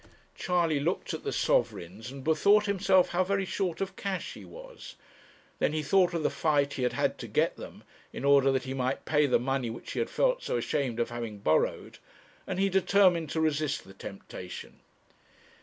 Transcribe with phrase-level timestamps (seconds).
[0.33, 4.95] Charley looked at the sovereigns, and bethought himself how very short of cash he was.
[5.59, 8.63] Then he thought of the fight he had had to get them, in order that
[8.63, 11.99] he might pay the money which he had felt so ashamed of having borrowed,
[12.47, 14.79] and he determined to resist the temptation.